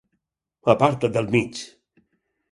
Aparta't 0.73 1.13
del 1.17 1.29
mig. 1.35 1.59